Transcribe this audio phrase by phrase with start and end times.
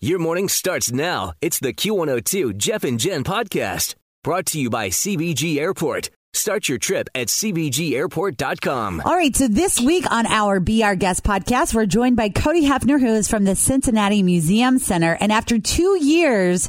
[0.00, 1.32] Your morning starts now.
[1.40, 6.10] It's the Q102 Jeff and Jen podcast brought to you by CVG Airport.
[6.34, 9.00] Start your trip at CVGAirport.com.
[9.06, 12.62] All right, so this week on our Be Our Guest podcast, we're joined by Cody
[12.68, 15.16] Hefner, who is from the Cincinnati Museum Center.
[15.18, 16.68] And after two years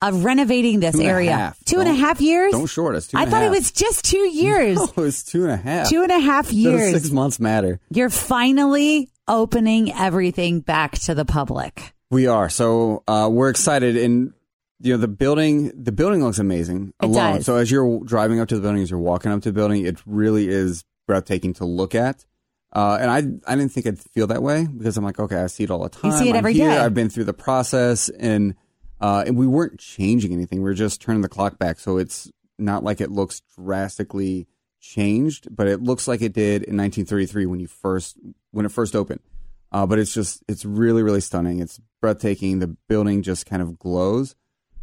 [0.00, 1.62] of renovating this Two area, half.
[1.66, 2.52] two and a half years?
[2.52, 3.08] Don't short us.
[3.08, 4.78] Two I and a thought it was just two years.
[4.96, 5.90] No, it's two and a half.
[5.90, 6.92] Two and a half Those years.
[6.92, 7.80] Six months matter.
[7.90, 11.92] You're finally opening everything back to the public.
[12.12, 12.50] We are.
[12.50, 14.34] So uh, we're excited, and
[14.80, 15.72] you know the building.
[15.74, 16.92] The building looks amazing.
[17.00, 17.36] It alone.
[17.36, 17.46] does.
[17.46, 19.86] So as you're driving up to the building, as you're walking up to the building,
[19.86, 22.26] it really is breathtaking to look at.
[22.70, 25.46] Uh, and I I didn't think I'd feel that way because I'm like, okay, I
[25.46, 26.10] see it all the time.
[26.10, 26.68] You see it I'm every here.
[26.68, 26.76] day.
[26.76, 28.56] I've been through the process, and
[29.00, 30.62] uh, and we weren't changing anything.
[30.62, 34.48] We are just turning the clock back, so it's not like it looks drastically
[34.80, 38.18] changed, but it looks like it did in 1933 when you first
[38.50, 39.20] when it first opened.
[39.72, 41.60] Uh, but it's just it's really really stunning.
[41.60, 42.58] It's breathtaking.
[42.60, 44.36] The building just kind of glows.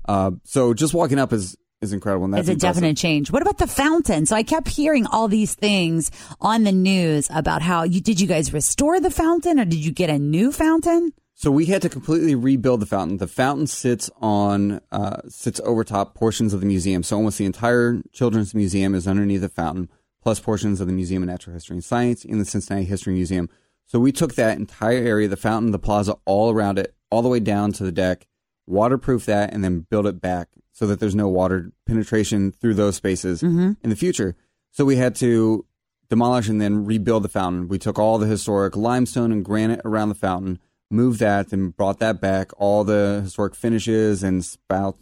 [0.08, 2.26] Uh, so just walking up is is incredible.
[2.26, 2.76] And that's It's a impressive.
[2.82, 3.32] definite change.
[3.32, 4.26] What about the fountain?
[4.26, 8.28] So I kept hearing all these things on the news about how you did you
[8.28, 11.14] guys restore the fountain or did you get a new fountain?
[11.36, 13.16] So we had to completely rebuild the fountain.
[13.16, 17.02] The fountain sits on uh, sits over top portions of the museum.
[17.04, 19.88] So almost the entire children's museum is underneath the fountain,
[20.22, 23.50] plus portions of the Museum of Natural History and Science and the Cincinnati History Museum.
[23.90, 27.28] So we took that entire area, the fountain, the plaza, all around it, all the
[27.28, 28.28] way down to the deck,
[28.68, 32.96] waterproof that, and then build it back so that there's no water penetration through those
[32.96, 33.72] spaces mm-hmm.
[33.84, 34.36] in the future.
[34.70, 35.66] So we had to
[36.08, 37.68] demolish and then rebuild the fountain.
[37.68, 40.60] We took all the historic limestone and granite around the fountain,
[40.92, 42.52] moved that, and brought that back.
[42.58, 44.98] All the historic finishes and spout,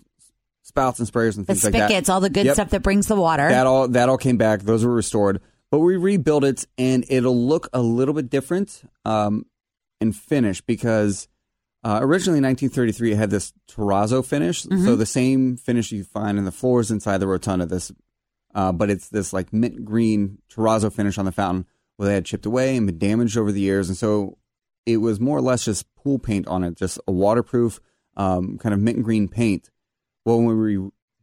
[0.63, 1.89] spouts and sprayers and The things like that.
[1.89, 2.53] spigots, all the good Yep.
[2.55, 3.49] stuff that brings the water.
[3.49, 4.61] That all that all came back.
[4.61, 9.45] Those were restored, but we rebuilt it, and it'll look a little bit different um,
[10.01, 11.27] in finish because
[11.83, 14.85] uh, originally in 1933 it had this terrazzo finish, Mm-hmm.
[14.85, 17.65] so the same finish you find in the floors inside the rotunda.
[17.65, 17.91] This,
[18.55, 21.65] uh, but it's this like mint green terrazzo finish on the fountain
[21.97, 24.37] where they had chipped away and been damaged over the years, and so
[24.85, 27.79] it was more or less just pool paint on it, just a waterproof
[28.15, 29.69] um, kind of mint green paint.
[30.25, 30.77] Well, when we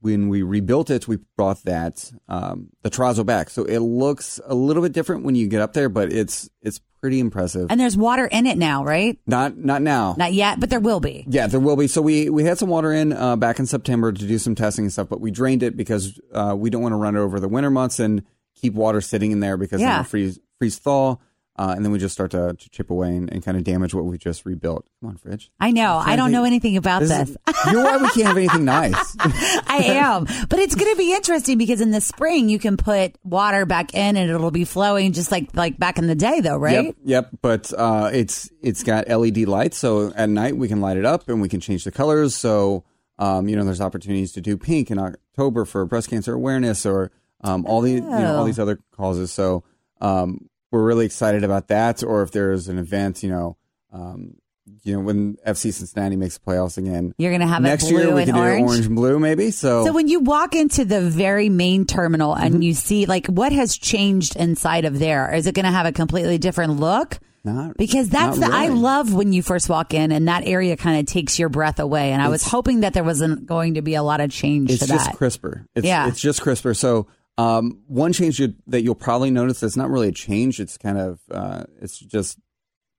[0.04, 4.54] when we rebuilt it, we brought that um, the terrazzo back, so it looks a
[4.54, 7.68] little bit different when you get up there, but it's it's pretty impressive.
[7.70, 9.18] and there's water in it now, right?
[9.26, 10.14] not not now.
[10.18, 11.24] Not yet, but there will be.
[11.26, 11.86] Yeah, there will be.
[11.88, 14.84] So we we had some water in uh, back in September to do some testing
[14.84, 17.40] and stuff, but we drained it because uh, we don't want to run it over
[17.40, 20.00] the winter months and keep water sitting in there because Yeah.
[20.00, 21.16] it'll freeze freeze thaw,
[21.56, 23.94] uh, and then we just start to, to chip away and, and kind of damage
[23.94, 24.86] what we just rebuilt.
[25.00, 25.50] Come on, fridge.
[25.60, 25.96] I know.
[25.96, 27.28] I don't think- know anything about This this.
[27.30, 27.36] is-
[27.72, 29.16] you're why we can't have anything nice.
[29.20, 30.24] I am.
[30.48, 33.94] But it's going to be interesting because in the spring you can put water back
[33.94, 36.86] in and it'll be flowing just like like back in the day though, right?
[36.86, 37.30] Yep, yep.
[37.40, 41.28] But uh, it's it's got LED lights, so at night we can light it up
[41.28, 42.34] and we can change the colors.
[42.34, 42.84] So
[43.18, 47.12] um, you know, there's opportunities to do pink in October for breast cancer awareness or
[47.42, 48.46] um, all the you know all Oh.
[48.46, 49.32] these other causes.
[49.32, 49.62] So
[50.00, 52.02] um, we're really excited about that.
[52.02, 53.56] Or if there's an event, you know.
[53.92, 54.34] Um,
[54.82, 57.98] you know, when FC Cincinnati makes the playoffs again, You're going to have next blue
[58.00, 58.60] year we and can orange.
[58.66, 59.50] do orange and blue, maybe.
[59.50, 62.62] So, So when you walk into the very main terminal and Mm-hmm.
[62.62, 65.92] you see like what has changed inside of there, is it going to have a
[65.92, 67.18] completely different look?
[67.44, 70.98] not Because that's the I love when you first walk in and that area kind
[70.98, 72.12] of takes your breath away.
[72.12, 74.86] And I was hoping that there wasn't going to be a lot of change it's
[74.86, 75.16] just that.
[75.16, 75.66] crisper.
[75.74, 76.08] It's, Yeah.
[76.08, 76.72] it's just crisper.
[76.74, 77.06] So
[77.36, 80.60] um, one change you, that you'll probably notice that's not really a change.
[80.60, 82.38] It's kind of uh, it's just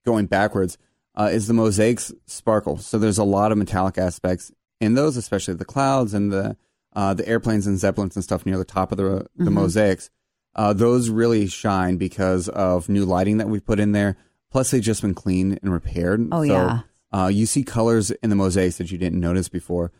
[0.06, 0.78] going backwards.
[1.18, 2.78] Uh, is the mosaics sparkle?
[2.78, 4.52] So there's a lot of metallic aspects
[4.82, 6.58] in those, especially the clouds and the
[6.94, 9.04] uh, the airplanes and zeppelins and stuff near the top of the
[9.40, 9.54] Mm-hmm.
[9.54, 10.10] mosaics.
[10.56, 14.16] Uh, those really shine because of new lighting that we've put in there.
[14.52, 16.28] Plus, they've just been cleaned and repaired.
[16.32, 16.80] Oh, so, yeah.
[17.12, 19.92] Uh, you see colors in the mosaics that you didn't notice before.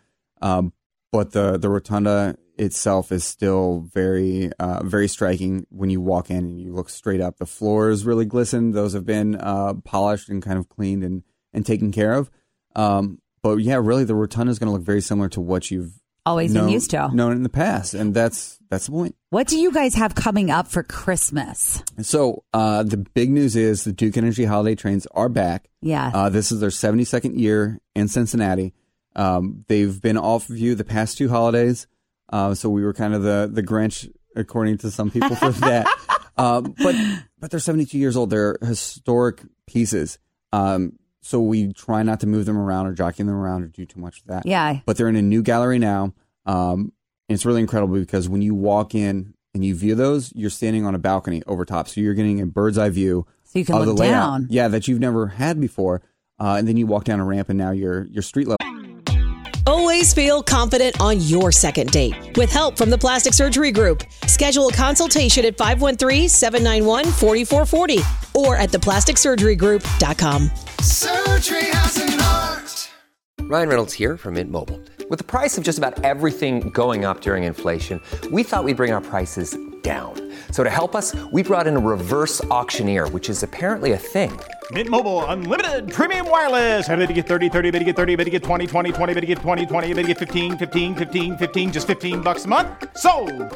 [0.42, 0.72] Um,
[1.15, 6.38] but the the rotunda itself is still very uh, very striking when you walk in
[6.38, 7.38] and you look straight up.
[7.38, 11.23] The floors really glisten; those have been uh, polished and kind of cleaned and
[11.53, 12.29] and taken care of.
[12.75, 15.94] Um, but yeah, really, the rotunda is going to look very similar to what you've
[16.25, 17.09] Always known, been used to.
[17.13, 19.15] known in the past, and that's that's the point.
[19.29, 21.81] What do you guys have coming up for Christmas?
[22.01, 25.69] So uh, the big news is the Duke Energy holiday trains are back.
[25.81, 26.12] Yeah.
[26.13, 28.73] Uh, this is their 72nd year in Cincinnati.
[29.15, 31.88] Um, they've been off view the past two holidays,
[32.31, 35.88] uh, so we were kind of the the Grinch, according to some people, for that.
[36.38, 36.95] Um, but
[37.39, 38.29] but they're 72 years old.
[38.29, 40.19] They're historic pieces.
[40.51, 43.85] Um, so we try not to move them around or jockey them around or do
[43.85, 44.45] too much of that.
[44.45, 44.79] Yeah.
[44.85, 46.13] But they're in a new gallery now.
[46.45, 46.91] Um,
[47.27, 50.85] and it's really incredible because when you walk in and you view those, you're standing
[50.85, 51.88] on a balcony over top.
[51.88, 54.47] So you're getting a bird's eye view So you can of look down.
[54.51, 56.03] Yeah, that you've never had before.
[56.39, 58.57] Uh, and then you walk down a ramp and now you're, you're street level.
[59.67, 62.13] Always feel confident on your second date.
[62.35, 70.51] With help from the Plastic Surgery Group, schedule a consultation at 513-791-4440 or at theplasticsurgerygroup.com.
[70.81, 72.91] Surgery has an art.
[73.41, 74.79] Ryan Reynolds here from Mint Mobile.
[75.09, 78.01] With the price of just about everything going up during inflation,
[78.31, 79.56] we thought we'd bring our prices
[79.86, 80.14] down.
[80.50, 84.32] So to help us, we brought in a reverse auctioneer, which is apparently a thing.
[84.72, 86.90] Mint Mobile unlimited premium wireless.
[86.90, 89.14] Ready to get 30, 30, bit to get 30, bit to get 20, 20, 20,
[89.14, 92.46] bit to get 20, 20, bit to get 15, 15, 15, 15 just 15 bucks
[92.46, 92.68] a month.
[92.98, 93.12] So,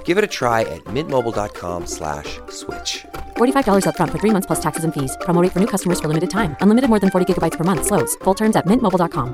[0.05, 3.07] Give it a try at mintmobile.com slash switch.
[3.37, 5.17] $45 upfront for three months plus taxes and fees.
[5.21, 6.55] Promo rate for new customers for limited time.
[6.61, 7.87] Unlimited more than 40 gigabytes per month.
[7.87, 8.15] Slows.
[8.23, 9.33] Full terms at mintmobile.com.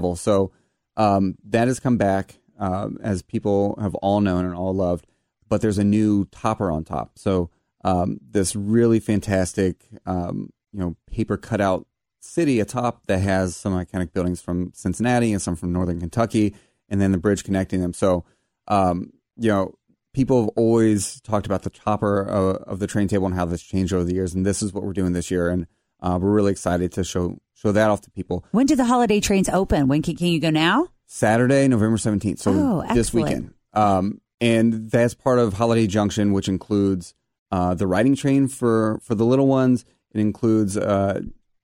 [0.00, 0.52] Well so
[0.96, 5.06] um, that has come back um, as people have all known and all loved.
[5.48, 7.18] But there's a new topper on top.
[7.18, 7.50] So
[7.84, 11.86] um, this really fantastic, um, you know, paper cutout
[12.20, 16.54] city atop that has some iconic buildings from Cincinnati and some from Northern Kentucky,
[16.88, 17.92] and then the bridge connecting them.
[17.92, 18.24] So,
[18.68, 19.74] um, you know,
[20.14, 23.62] people have always talked about the topper of, of the train table and how this
[23.62, 25.66] changed over the years, and this is what we're doing this year, and
[26.00, 28.44] uh, we're really excited to show show that off to people.
[28.52, 29.88] When do the holiday trains open?
[29.88, 30.88] When can, can you go now?
[31.06, 32.38] Saturday, November 17th.
[32.38, 33.54] So Oh, this weekend.
[33.72, 37.14] Um, and that's part of Holiday Junction, which includes
[37.50, 39.84] uh, the riding train for, for the little ones.
[40.12, 41.20] It includes uh,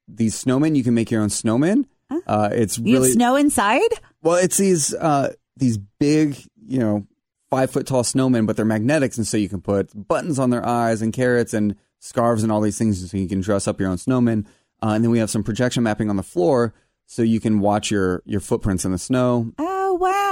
[0.08, 0.76] these snowmen.
[0.76, 1.84] You can make your own snowmen.
[2.26, 3.90] Uh, it's You really have snow inside?
[4.22, 4.36] well.
[4.36, 6.36] It's these uh, these big,
[6.66, 7.06] you know,
[7.50, 10.66] five foot tall snowmen, but they're magnetics, and so you can put buttons on their
[10.66, 13.88] eyes and carrots and scarves and all these things, so you can dress up your
[13.90, 14.46] own snowman.
[14.82, 16.72] Uh, and then we have some projection mapping on the floor,
[17.06, 19.52] so you can watch your your footprints in the snow.
[19.58, 19.69] Oh,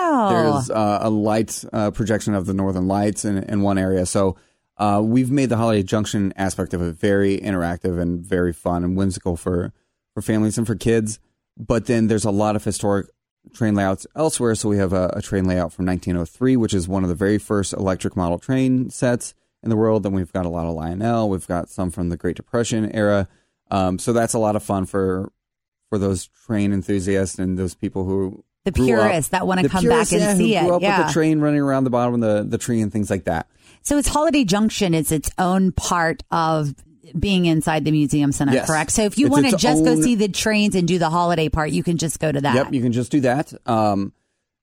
[0.09, 0.29] wow.
[0.31, 4.07] There's uh, a light uh, projection of the Northern Lights in, in one area.
[4.07, 4.37] So
[4.77, 8.97] uh, we've made the Holiday Junction aspect of it very interactive and very fun and
[8.97, 9.73] whimsical for,
[10.15, 11.19] for families and for kids.
[11.57, 13.09] But then there's a lot of historic
[13.53, 14.55] train layouts elsewhere.
[14.55, 17.39] So we have a, a train layout from 1903, which is one of the very
[17.39, 20.03] first electric model train sets in the world.
[20.03, 21.29] Then we've got a lot of Lionel.
[21.29, 23.29] We've got some from the Great Depression era.
[23.71, 25.33] Um, so that's a lot of fun for
[25.89, 28.45] for those train enthusiasts and those people who
[28.75, 30.83] The grew up- purists that wanna come purists, back and yeah, see it, Grew up
[30.83, 30.99] yeah.
[30.99, 33.47] with the train running around the bottom of the, the tree and things like that.
[33.83, 34.95] So it's Holiday Junction.
[34.95, 36.75] is its own part of
[37.19, 38.67] being inside the museum center, Yes.
[38.67, 38.91] correct?
[38.93, 41.71] So if you want to just go see the trains and do the holiday part,
[41.71, 42.55] you can just go to that.
[42.55, 43.53] Yep, you can just do that.
[43.67, 44.13] Um,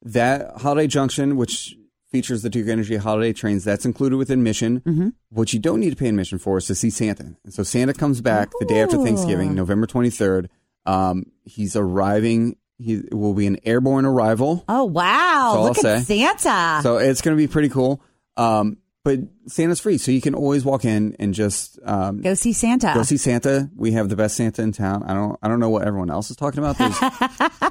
[0.03, 1.75] that Holiday Junction, which
[2.11, 4.81] features the Duke Energy holiday trains, that's included with admission.
[4.81, 5.09] Mm-hmm.
[5.29, 7.35] What you don't need to pay admission for is to see Santa.
[7.43, 10.47] And so Santa comes back the day after Thanksgiving, November 23rd.
[10.85, 12.57] Um, he's arriving.
[12.77, 14.63] He will be an airborne arrival.
[14.67, 15.63] Oh wow!
[15.63, 16.33] Look I'll at say.
[16.35, 16.81] Santa.
[16.83, 18.01] So it's going to be pretty cool.
[18.35, 22.53] Um, but Santa's free, so you can always walk in and just um, go see
[22.53, 22.91] Santa.
[22.95, 23.69] Go see Santa.
[23.75, 25.03] We have the best Santa in town.
[25.03, 25.37] I don't.
[25.43, 26.75] I don't know what everyone else is talking about.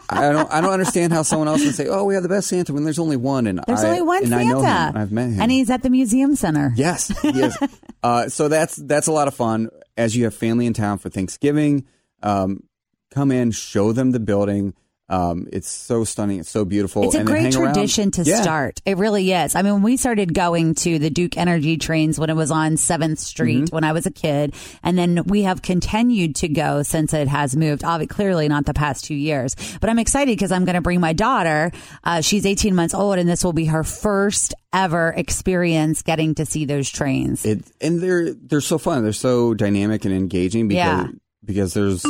[0.09, 0.51] I don't.
[0.51, 2.85] I don't understand how someone else can say, "Oh, we have the best Santa," when
[2.85, 3.49] there's only one.
[3.49, 4.45] And There's I, only one and Santa.
[4.45, 4.67] I know him.
[4.67, 5.41] and I've met him.
[5.43, 6.73] and he's at the museum center.
[6.77, 7.59] yes, he is.
[8.05, 9.71] uh, so that's that's a lot of fun.
[9.97, 11.85] As you have family in town for Thanksgiving,
[12.23, 12.63] um,
[13.11, 14.73] come in, show them the building.
[15.11, 16.41] Um, it's so stunning.
[16.41, 17.03] It's so beautiful.
[17.05, 17.75] It's a and great hang around.
[17.75, 18.41] tradition to Yeah.
[18.41, 18.81] start.
[18.87, 19.55] It really is.
[19.55, 22.77] I mean, when we started going to the Duke Energy trains when it was on
[22.77, 23.75] 7th Street Mm-hmm.
[23.75, 27.55] when I was a kid, and then we have continued to go since it has
[27.55, 27.85] moved.
[27.85, 31.01] Obviously, clearly not the past two years, but I'm excited because I'm going to bring
[31.01, 31.71] my daughter.
[32.03, 36.47] Uh, she's 18 months old, and this will be her first ever experience getting to
[36.47, 37.45] see those trains.
[37.45, 39.03] It and they're they're so fun.
[39.03, 41.07] They're so dynamic and engaging because Yeah.
[41.45, 42.03] because there's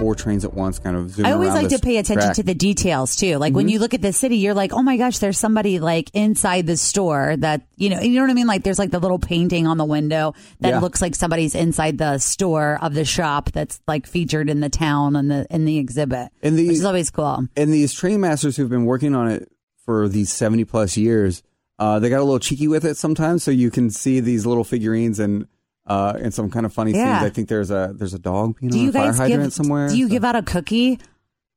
[0.00, 2.36] four trains at once, kind of zooming I always like to pay attention track.
[2.36, 3.36] to the details too.
[3.36, 3.72] Like when Mhm.
[3.72, 6.76] you look at the city, you're like, oh my gosh, there's somebody like inside the
[6.76, 8.46] store that you know, you know what I mean.
[8.46, 10.80] Like there's like the little painting on the window that Yeah.
[10.80, 15.16] looks like somebody's inside the store of the shop that's like featured in the town
[15.16, 17.44] and the in the exhibit, And the- which is always cool.
[17.56, 19.48] And these train masters who've been working on it
[19.84, 21.42] for these 70 plus years,
[21.78, 23.42] uh, they got a little cheeky with it sometimes.
[23.42, 25.46] So you can see these little figurines and,
[25.90, 27.18] uh, and some kind of funny Yeah.
[27.18, 27.30] scenes.
[27.30, 29.42] I think there's a, there's a dog peeing Do on you a fire guys hydrant
[29.44, 29.88] give somewhere.
[29.88, 30.98] Do you So- give out a cookie?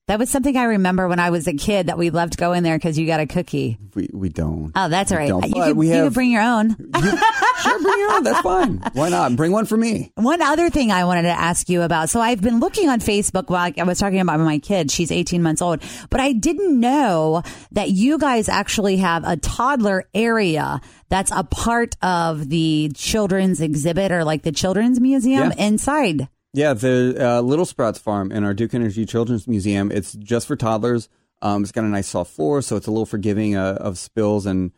[0.07, 2.75] That was something I remember when I was a kid that we loved going there
[2.77, 3.77] because you got a cookie.
[3.95, 4.73] we, we don't.
[4.75, 5.29] Oh, that's all right.
[5.29, 6.71] You can, we you have- could bring your own.
[7.01, 8.23] sure, bring your own.
[8.23, 8.83] That's fine.
[8.91, 9.37] Why not?
[9.37, 10.11] Bring one for me.
[10.15, 12.09] One other thing I wanted to ask you about.
[12.09, 14.91] So I've been looking on Facebook while I was talking about my kid.
[14.91, 17.41] She's 18 months old, but I didn't know
[17.71, 24.11] that you guys actually have a toddler area that's a part of the children's exhibit
[24.11, 25.65] or like the children's museum Yeah.
[25.65, 26.27] inside.
[26.53, 29.91] Yeah, the uh, Little Sprouts Farm in our Duke Energy Children's Museum.
[29.91, 31.09] It's just for toddlers.
[31.41, 34.45] Um, it's got a nice soft floor, so it's a little forgiving uh, of spills
[34.45, 34.71] and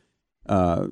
[0.48, 0.88] uh,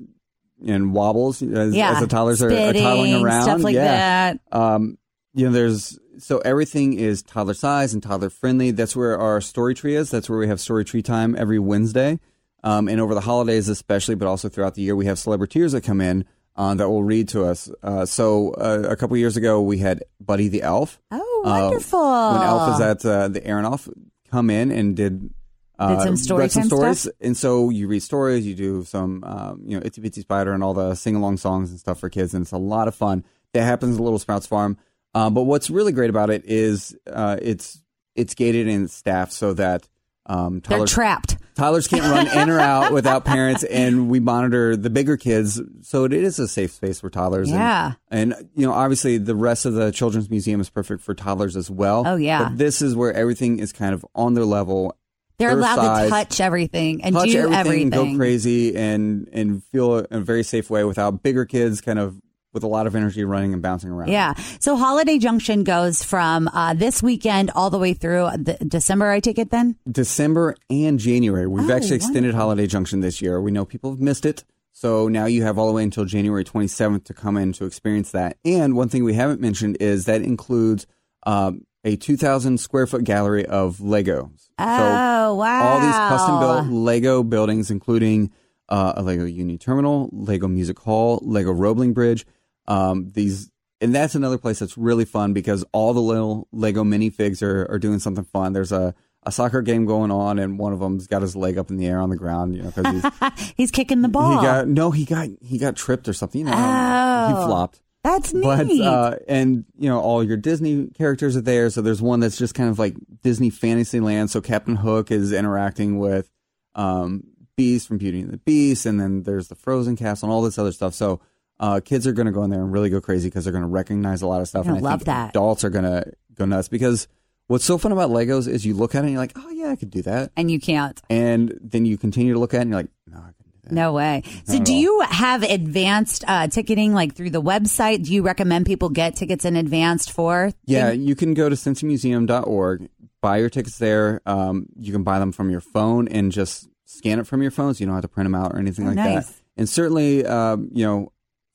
[0.64, 3.42] and wobbles as, Yeah, as the toddlers are, are toddling around.
[3.42, 4.34] stuff like yeah.
[4.34, 4.40] that.
[4.52, 4.98] Um,
[5.32, 8.70] you know, there's so everything is toddler size and toddler friendly.
[8.70, 10.10] That's where our story tree is.
[10.10, 12.20] That's where we have story tree time every Wednesday.
[12.62, 15.82] Um, and over the holidays, especially, but also throughout the year, we have celebrities that
[15.82, 16.24] come in
[16.56, 17.70] uh, that will read to us.
[17.82, 21.00] Uh, so uh, a couple years ago, we had Buddy the Elf.
[21.10, 22.00] Oh, Uh, wonderful.
[22.00, 23.88] when Elf is at uh, the Aronoff,
[24.30, 25.30] come in and did.
[25.76, 27.12] Uh, Did some story read some stories, stuff?
[27.20, 30.62] and so you read stories, you do some, um, you know, Itsy Bitsy Spider and
[30.62, 33.24] all the sing along songs and stuff for kids, and it's a lot of fun.
[33.54, 34.78] That happens at Little Sprouts Farm.
[35.12, 37.82] But what's really great about it is uh, it's
[38.14, 39.88] it's gated and staffed so that
[40.26, 41.36] um, They're toddlers, trapped.
[41.54, 46.04] toddlers can't run in or out without parents, and we monitor the bigger kids, so
[46.04, 47.48] it is a safe space for toddlers.
[47.50, 47.92] and- Yeah.
[48.10, 51.70] and, you know, obviously, the rest of the children's museum is perfect for toddlers as
[51.70, 52.04] well.
[52.06, 52.44] Oh, yeah.
[52.48, 54.96] But this is where everything is kind of on their level.
[55.36, 57.54] They're their allowed size, to touch everything and touch do everything,
[57.92, 58.12] everything.
[58.12, 62.14] go crazy, and and feel in a very safe way without bigger kids kind of
[62.54, 64.08] with a lot of energy running and bouncing around.
[64.08, 64.34] Yeah.
[64.60, 69.20] So Holiday Junction goes from uh, this weekend all the way through the, December, I
[69.20, 69.76] take it then?
[69.90, 71.46] December and January.
[71.46, 73.40] We've Oh, actually extended Holiday Junction this year.
[73.40, 74.44] We know people have missed it.
[74.72, 78.10] So now you have all the way until January 27th to come in to experience
[78.12, 78.38] that.
[78.44, 80.86] And one thing we haven't mentioned is that includes
[81.26, 84.48] um, a 2,000 square foot gallery of Legos.
[84.58, 85.62] Oh, wow.
[85.62, 88.30] All these custom built Lego buildings, including
[88.68, 92.26] uh, a Lego Union Terminal, Lego Music Hall, Lego Roebling Bridge.
[92.66, 97.42] Um, these, and that's another place that's really fun because all the little Lego minifigs
[97.42, 98.52] are, are doing something fun.
[98.52, 98.94] There's a,
[99.24, 101.86] a soccer game going on, and one of them's got his leg up in the
[101.86, 104.38] air on the ground, you know, because he's He's kicking the ball.
[104.38, 106.40] he got no, he got he got tripped or something.
[106.40, 107.28] You know, Oh.
[107.28, 107.80] he flopped.
[108.02, 108.42] That's neat.
[108.44, 111.70] But uh, and you know all your Disney characters are there.
[111.70, 114.30] So there's one that's just kind of like Disney Fantasyland.
[114.30, 116.30] So Captain Hook is interacting with
[116.74, 117.24] um,
[117.56, 120.58] Beast from Beauty and the Beast, and then there's the Frozen Castle and all this
[120.58, 120.92] other stuff.
[120.92, 121.20] So
[121.60, 123.62] uh, kids are going to go in there and really go crazy because they're going
[123.64, 124.64] to recognize a lot of stuff.
[124.64, 125.30] They're and I love that.
[125.30, 127.06] adults are going to go nuts because
[127.46, 129.68] what's so fun about Legos is you look at it and you're like, oh yeah,
[129.70, 131.00] I could do that, and you can't.
[131.10, 133.58] and then you continue to look at it and you're like, no, I couldn't do
[133.64, 133.72] that.
[133.72, 134.22] No way.
[134.46, 134.78] So, Not at do all.
[134.80, 138.04] you have advanced uh, ticketing like through the website?
[138.04, 140.50] Do you recommend people get tickets in advance for?
[140.66, 142.88] Yeah, you can go to cincymuseum.org,
[143.20, 144.20] buy your tickets there.
[144.26, 147.74] Um, you can buy them from your phone and just scan it from your phone,
[147.74, 149.26] so you don't have to print them out or anything Oh, like nice.
[149.28, 149.34] that.
[149.56, 151.12] And certainly, um, you know,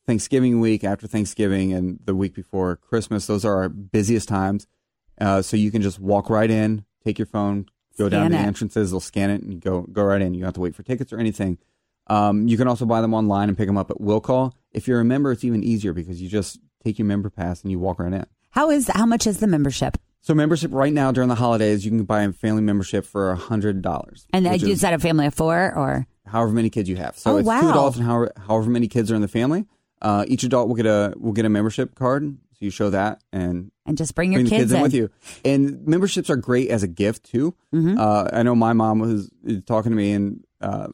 [0.09, 4.65] Thanksgiving week, after Thanksgiving, and the week before Christmas, those are our busiest times.
[5.21, 8.37] Uh, so you can just walk right in, take your phone, go down Scan to
[8.37, 10.33] the entrances, they'll scan it, and go go right in.
[10.33, 11.59] You don't have to wait for tickets or anything.
[12.07, 14.55] Um, you can also buy them online and pick them up at Will Call.
[14.71, 17.69] If you're a member, it's even easier because you just take your member pass and
[17.69, 18.25] you walk right in.
[18.49, 19.95] How is how much is the membership?
[20.21, 23.35] So membership right now during the holidays, you can buy a family membership for a
[23.35, 26.07] hundred dollars, And uh, is that a family of four or?
[26.25, 27.15] however many kids you have.
[27.17, 27.61] So Oh, it's wow.
[27.61, 29.65] two adults and however, however many kids are in the family.
[30.01, 33.21] Uh, each adult will get a will get a membership card, so you show that
[33.33, 35.09] and And just bring your bring kids, kids in in with you.
[35.43, 37.55] And memberships are great as a gift too.
[37.73, 37.97] Mm-hmm.
[37.99, 39.29] Uh, I know my mom was
[39.65, 40.87] talking to me and uh,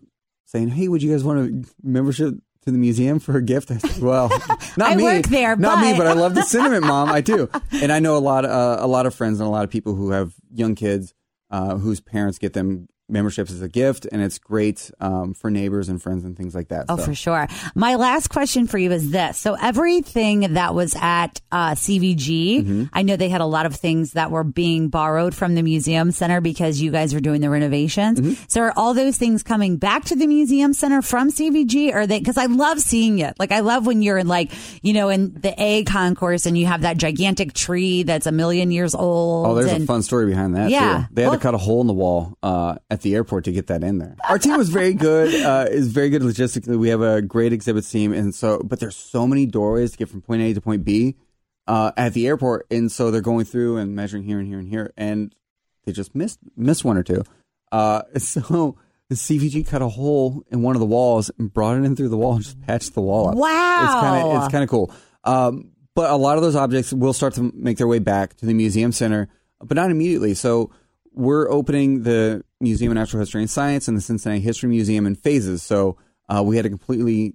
[0.46, 2.34] saying, "Hey, would you guys want a membership
[2.66, 4.30] to the museum for a gift?" I said, "Well,
[4.78, 7.10] not I me, work there, not me, but- but I love the sentiment, mom.
[7.10, 9.64] I do." And I know a lot, uh, a lot of friends and a lot
[9.64, 11.14] of people who have young kids
[11.52, 15.90] uh, whose parents get them memberships as a gift, and it's great um, for neighbors
[15.90, 16.86] and friends and things like that.
[16.90, 17.48] Oh, So- for sure.
[17.76, 19.38] My last question for you is this.
[19.38, 22.26] So everything that was at uh, CVG,
[22.66, 22.84] Mm-hmm.
[22.94, 26.12] I know they had a lot of things that were being borrowed from the museum
[26.12, 28.20] center because you guys were doing the renovations.
[28.20, 28.44] Mm-hmm.
[28.48, 31.94] So are all those things coming back to the museum center from CVG?
[31.94, 33.36] Or are they, cause I love seeing it.
[33.40, 36.66] Like I love when you're in like, you know, in the A concourse and you
[36.66, 39.48] have that gigantic tree that's a million years old.
[39.48, 41.06] Oh, there's and, a fun story behind that Yeah.
[41.08, 41.14] too.
[41.14, 43.52] They had Well- to cut a hole in the wall uh, at the airport to
[43.52, 44.16] get that in there.
[44.28, 45.36] Our team was very good.
[45.46, 46.80] Uh, is very good logistically.
[46.80, 50.10] We have a great exhibits team, and so but there's so many doorways to get
[50.10, 51.18] from point A to point B
[51.68, 54.70] uh, at the airport, and so they're going through and measuring here and here and
[54.70, 55.36] here, and
[55.84, 57.24] they just missed missed one or two.
[57.72, 58.78] Uh, so
[59.10, 62.10] the CVG cut a hole in one of the walls and brought it in through
[62.10, 63.36] the wall and just patched the wall up.
[63.36, 63.84] Wow.
[63.84, 64.92] It's kind of it's kind of cool.
[65.25, 68.46] Um, but a lot of those objects will start to make their way back to
[68.46, 69.28] the museum center,
[69.60, 70.34] but not immediately.
[70.34, 70.72] So
[71.15, 75.15] we're opening the Museum of Natural History and Science and the Cincinnati History Museum in
[75.15, 75.63] phases.
[75.63, 77.34] So uh, we had to completely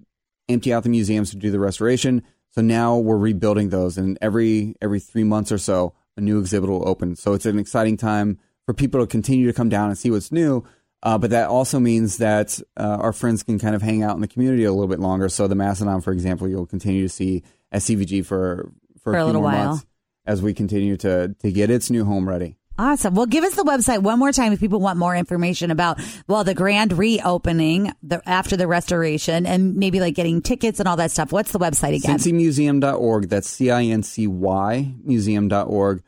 [0.48, 2.22] empty out the museums to do the restoration.
[2.50, 6.68] So now we're rebuilding those, and every every three months or so, a new exhibit
[6.68, 7.16] will open.
[7.16, 10.32] So it's an exciting time for people to continue to come down and see what's
[10.32, 10.64] new.
[11.02, 14.20] Uh, but that also means that uh, our friends can kind of hang out in
[14.20, 15.28] the community a little bit longer.
[15.28, 19.20] So the Mastodon, for example, you'll continue to see at CVG for for, For a
[19.20, 19.68] few little more while.
[19.68, 19.86] months
[20.26, 22.56] as we continue to to get its new home ready.
[22.80, 23.14] Awesome.
[23.14, 26.44] Well, give us the website one more time if people want more information about, well,
[26.44, 31.10] the grand reopening the, after the restoration and maybe like getting tickets and all that
[31.10, 31.30] stuff.
[31.30, 32.16] What's the website again?
[32.16, 33.28] CincyMuseum.org.
[33.28, 36.02] That's C I N C Y museum.org.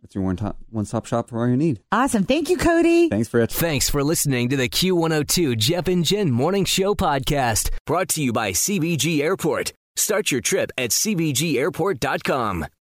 [0.00, 1.80] That's your one top one stop shop for all you need.
[1.92, 2.24] Awesome.
[2.24, 3.10] Thank you, Cody.
[3.10, 3.52] Thanks for it.
[3.52, 8.32] Thanks for listening to the Q102 Jeff and Jen Morning Show podcast, brought to you
[8.32, 9.74] by CVG Airport.
[9.96, 12.64] Start your trip at CVGAirport.com.